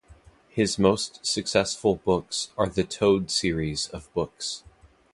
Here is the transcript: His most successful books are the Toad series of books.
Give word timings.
His 0.49 0.79
most 0.79 1.23
successful 1.27 1.97
books 1.97 2.49
are 2.57 2.67
the 2.67 2.83
Toad 2.83 3.29
series 3.29 3.87
of 3.89 4.11
books. 4.15 4.63